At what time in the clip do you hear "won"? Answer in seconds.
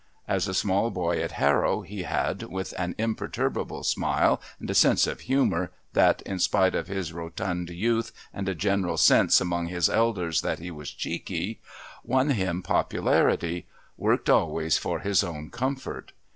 12.03-12.31